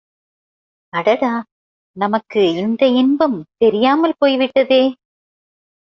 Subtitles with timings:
[0.93, 1.33] அடடா
[1.97, 4.83] நமக்கு இந்த இன்பம் தெரியாமல் போய்விட்டதே!